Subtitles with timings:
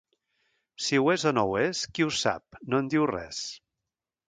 [0.85, 3.45] Si ho és o no ho és, qui ho sap, no en diu res.